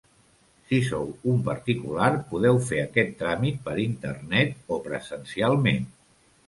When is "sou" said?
0.87-1.11